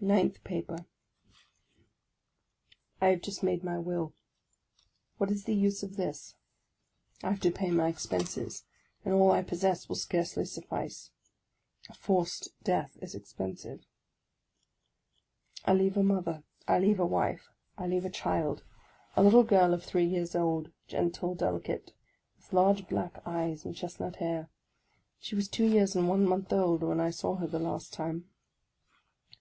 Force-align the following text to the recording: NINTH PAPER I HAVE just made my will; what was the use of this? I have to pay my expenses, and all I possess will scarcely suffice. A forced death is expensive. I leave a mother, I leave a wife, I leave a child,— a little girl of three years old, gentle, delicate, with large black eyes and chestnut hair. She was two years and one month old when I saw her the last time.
NINTH 0.00 0.44
PAPER 0.44 0.86
I 3.00 3.06
HAVE 3.08 3.20
just 3.22 3.42
made 3.42 3.64
my 3.64 3.78
will; 3.80 4.14
what 5.18 5.28
was 5.28 5.42
the 5.42 5.56
use 5.56 5.82
of 5.82 5.96
this? 5.96 6.36
I 7.24 7.30
have 7.30 7.40
to 7.40 7.50
pay 7.50 7.72
my 7.72 7.88
expenses, 7.88 8.62
and 9.04 9.12
all 9.12 9.32
I 9.32 9.42
possess 9.42 9.88
will 9.88 9.96
scarcely 9.96 10.44
suffice. 10.44 11.10
A 11.90 11.94
forced 11.94 12.50
death 12.62 12.96
is 13.02 13.16
expensive. 13.16 13.84
I 15.64 15.74
leave 15.74 15.96
a 15.96 16.04
mother, 16.04 16.44
I 16.68 16.78
leave 16.78 17.00
a 17.00 17.04
wife, 17.04 17.50
I 17.76 17.88
leave 17.88 18.04
a 18.04 18.08
child,— 18.08 18.62
a 19.16 19.22
little 19.24 19.42
girl 19.42 19.74
of 19.74 19.82
three 19.82 20.06
years 20.06 20.36
old, 20.36 20.70
gentle, 20.86 21.34
delicate, 21.34 21.92
with 22.36 22.52
large 22.52 22.86
black 22.88 23.20
eyes 23.26 23.64
and 23.64 23.74
chestnut 23.74 24.14
hair. 24.22 24.48
She 25.18 25.34
was 25.34 25.48
two 25.48 25.66
years 25.66 25.96
and 25.96 26.08
one 26.08 26.24
month 26.24 26.52
old 26.52 26.84
when 26.84 27.00
I 27.00 27.10
saw 27.10 27.34
her 27.38 27.48
the 27.48 27.58
last 27.58 27.92
time. 27.92 28.30